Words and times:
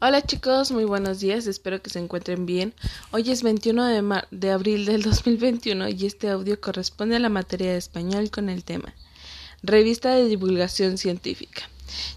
Hola 0.00 0.22
chicos, 0.22 0.72
muy 0.72 0.84
buenos 0.84 1.20
días, 1.20 1.46
espero 1.46 1.80
que 1.80 1.88
se 1.88 2.00
encuentren 2.00 2.46
bien. 2.46 2.74
Hoy 3.12 3.30
es 3.30 3.44
21 3.44 3.86
de, 3.86 4.22
de, 4.32 4.50
abril 4.50 4.86
del 4.86 5.02
2021 5.02 5.88
y 5.90 6.06
este 6.06 6.28
audio 6.28 6.60
corresponde 6.60 7.16
a 7.16 7.20
la 7.20 7.28
materia 7.28 7.70
de 7.70 7.78
español 7.78 8.30
con 8.30 8.48
el 8.48 8.64
tema 8.64 8.92
Revista 9.62 10.10
de 10.10 10.26
Divulgación 10.26 10.98
Científica. 10.98 11.62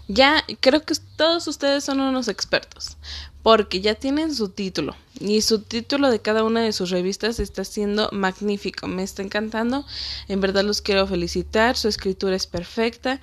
Ya 0.08 0.44
creo 0.60 0.82
que 0.82 0.94
todos 1.16 1.46
ustedes 1.46 1.84
son 1.84 2.00
unos 2.00 2.26
expertos, 2.26 2.96
porque 3.44 3.80
ya 3.80 3.94
tienen 3.94 4.34
su 4.34 4.48
título 4.48 4.96
y 5.20 5.40
su 5.42 5.60
título 5.60 6.10
de 6.10 6.20
cada 6.20 6.42
una 6.42 6.60
de 6.60 6.72
sus 6.72 6.90
revistas 6.90 7.38
está 7.38 7.64
siendo 7.64 8.10
magnífico, 8.12 8.88
me 8.88 9.04
está 9.04 9.22
encantando, 9.22 9.86
en 10.26 10.40
verdad 10.40 10.64
los 10.64 10.82
quiero 10.82 11.06
felicitar, 11.06 11.76
su 11.76 11.86
escritura 11.86 12.34
es 12.34 12.48
perfecta 12.48 13.20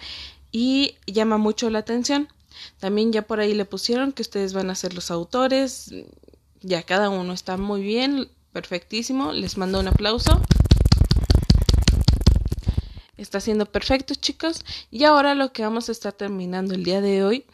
y 0.52 0.96
llama 1.06 1.38
mucho 1.38 1.70
la 1.70 1.80
atención. 1.80 2.30
También 2.80 3.12
ya 3.12 3.24
por 3.24 3.40
ahí 3.40 3.54
le 3.54 3.66
pusieron 3.66 4.12
que 4.12 4.22
ustedes 4.22 4.54
van 4.54 4.70
a 4.70 4.76
ser 4.76 4.94
los 4.94 5.12
autores. 5.12 5.94
Ya 6.62 6.84
cada 6.84 7.10
uno 7.10 7.34
está 7.34 7.58
muy 7.58 7.82
bien, 7.82 8.30
perfectísimo. 8.52 9.34
Les 9.34 9.58
mando 9.58 9.80
un 9.80 9.88
aplauso. 9.88 10.42
Está 13.18 13.40
siendo 13.40 13.66
perfecto, 13.66 14.16
chicos. 14.16 14.64
Y 14.92 15.04
ahora 15.04 15.36
lo 15.36 15.54
que 15.54 15.64
vamos 15.64 15.90
a 15.90 15.92
estar 15.92 16.14
terminando 16.14 16.74
el 16.74 16.84
día 16.84 17.02
de 17.02 17.24
hoy 17.24 17.46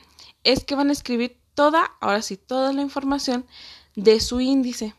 es 0.43 0.63
que 0.63 0.75
van 0.75 0.89
a 0.89 0.93
escribir 0.93 1.37
toda, 1.53 1.91
ahora 2.01 2.21
sí, 2.21 2.37
toda 2.37 2.73
la 2.73 2.81
información 2.81 3.45
de 3.95 4.19
su 4.19 4.41
índice. 4.41 4.95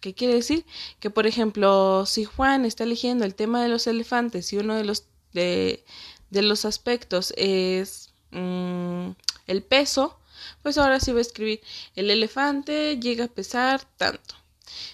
¿Qué 0.00 0.14
quiere 0.14 0.34
decir? 0.34 0.66
Que, 1.00 1.10
por 1.10 1.26
ejemplo, 1.26 2.04
si 2.06 2.24
Juan 2.24 2.64
está 2.64 2.84
eligiendo 2.84 3.24
el 3.24 3.34
tema 3.34 3.62
de 3.62 3.68
los 3.68 3.86
elefantes 3.86 4.52
y 4.52 4.58
uno 4.58 4.74
de 4.74 4.84
los, 4.84 5.06
de, 5.32 5.84
de 6.30 6.42
los 6.42 6.64
aspectos 6.64 7.32
es 7.36 8.12
mm, 8.30 9.10
el 9.46 9.62
peso, 9.62 10.18
pues 10.62 10.78
ahora 10.78 11.00
sí 11.00 11.12
va 11.12 11.18
a 11.18 11.22
escribir 11.22 11.60
el 11.94 12.10
elefante 12.10 12.98
llega 12.98 13.26
a 13.26 13.28
pesar 13.28 13.82
tanto. 13.96 14.34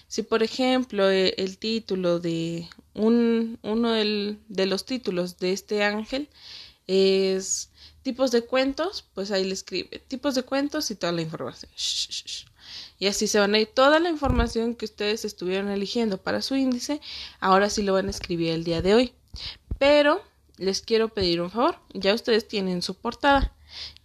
Si 0.07 0.23
por 0.23 0.43
ejemplo 0.43 1.09
e, 1.09 1.33
el, 1.37 1.57
título 1.57 2.19
de 2.19 2.67
un, 2.93 3.57
uno 3.63 3.91
de 3.93 4.65
los 4.65 4.85
títulos 4.85 5.39
de 5.39 5.53
este 5.53 5.83
ángel 5.83 6.29
es 6.87 7.69
tipos 8.03 8.31
de 8.31 8.41
cuentos, 8.43 9.05
pues 9.13 9.31
ahí 9.31 9.43
le 9.43 9.53
escribe 9.53 9.99
tipos 9.99 10.35
de 10.35 10.43
cuentos 10.43 10.91
y 10.91 10.95
toda 10.95 11.13
la 11.13 11.21
información. 11.21 11.71
Y 12.99 13.07
así 13.07 13.27
se 13.27 13.39
van 13.39 13.55
a 13.55 13.59
ir 13.59 13.67
toda 13.67 13.99
la 13.99 14.09
información 14.09 14.75
que 14.75 14.85
ustedes 14.85 15.25
estuvieron 15.25 15.69
eligiendo 15.69 16.17
para 16.17 16.41
su 16.41 16.55
índice, 16.55 17.01
ahora 17.39 17.69
sí 17.69 17.81
lo 17.81 17.93
van 17.93 18.07
a 18.07 18.11
escribir 18.11 18.51
el 18.51 18.63
día 18.63 18.81
de 18.81 18.93
hoy. 18.93 19.13
Pero 19.79 20.23
les 20.57 20.81
quiero 20.81 21.09
pedir 21.09 21.41
un 21.41 21.49
favor, 21.49 21.79
ya 21.93 22.13
ustedes 22.13 22.47
tienen 22.47 22.81
su 22.81 22.95
portada 22.95 23.55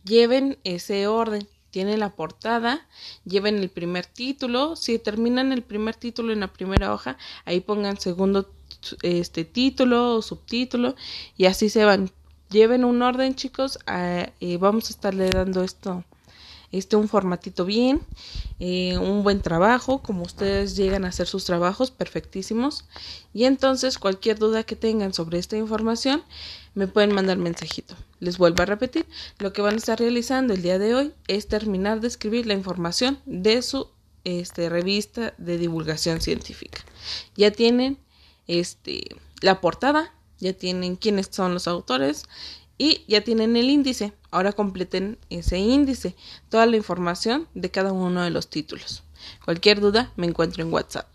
lleven 0.05 0.59
ese 0.65 1.07
orden. 1.07 1.49
Tienen 1.71 2.01
la 2.01 2.15
portada, 2.17 2.87
lleven 3.25 3.59
el 3.59 3.69
primer 3.69 4.07
título. 4.07 4.77
Si 4.77 4.99
terminan 4.99 5.53
el 5.53 5.63
primer 5.63 5.95
título 5.95 6.33
en 6.33 6.41
la 6.41 6.53
primera 6.53 6.95
hoja, 6.95 7.19
ahí 7.45 7.61
pongan 7.61 8.01
segundo 8.01 8.51
este 9.03 9.45
título 9.45 10.15
o 10.15 10.23
subtítulo 10.23 10.95
y 11.37 11.47
así 11.47 11.69
se 11.69 11.85
van. 11.85 12.11
Lleven 12.49 12.85
un 12.85 13.03
orden, 13.03 13.35
chicos. 13.35 13.79
Ah, 13.87 14.31
eh, 14.41 14.57
vamos 14.57 14.89
a 14.89 14.91
estarle 14.91 15.29
dando 15.29 15.63
esto 15.63 16.05
este 16.73 16.97
un 16.97 17.09
formatito 17.09 17.65
bien, 17.65 18.01
eh, 18.59 18.99
un 18.99 19.23
buen 19.23 19.41
trabajo, 19.41 20.03
como 20.03 20.23
ustedes 20.23 20.77
llegan 20.77 21.05
a 21.05 21.09
hacer 21.09 21.27
sus 21.27 21.45
trabajos 21.45 21.91
perfectísimos. 21.91 22.85
Y 23.33 23.45
entonces 23.45 23.99
cualquier 23.99 24.39
duda 24.39 24.63
que 24.65 24.77
tengan 24.77 25.13
sobre 25.15 25.39
esta 25.39 25.57
información, 25.57 26.23
me 26.75 26.87
pueden 26.87 27.15
mandar 27.15 27.39
mensajito. 27.39 27.95
Les 28.21 28.39
vuelvo 28.39 28.63
a 28.63 28.67
repetir, 28.67 29.07
lo 29.39 29.53
que 29.53 29.63
van 29.63 29.75
a 29.75 29.79
estar 29.79 29.99
realizando 29.99 30.55
el 30.55 30.63
día 30.63 30.79
de 30.79 30.95
hoy 30.95 31.13
es 31.27 31.49
terminar 31.49 32.01
de 32.01 32.09
escribir 32.09 32.47
la 32.47 32.55
información 32.55 33.19
de 33.25 33.63
su 33.63 33.89
este, 34.25 34.69
revista 34.69 35.35
de 35.39 35.57
divulgación 35.57 36.21
científica. 36.21 36.85
Ya 37.37 37.51
tienen 37.51 37.99
este, 38.47 39.05
la 39.41 39.61
portada, 39.61 40.13
ya 40.39 40.53
tienen 40.53 40.97
quiénes 40.97 41.29
son 41.31 41.55
los 41.55 41.67
autores 41.67 42.25
y 42.79 43.05
ya 43.09 43.23
tienen 43.23 43.57
el 43.57 43.71
índice. 43.71 44.13
Ahora 44.31 44.53
completen 44.53 45.19
ese 45.31 45.59
índice, 45.59 46.15
toda 46.49 46.67
la 46.67 46.77
información 46.77 47.49
de 47.55 47.71
cada 47.71 47.93
uno 47.93 48.23
de 48.23 48.31
los 48.31 48.49
títulos. 48.49 49.03
Cualquier 49.45 49.81
duda 49.81 50.13
me 50.17 50.27
encuentro 50.27 50.63
en 50.63 50.73
WhatsApp. 50.73 51.09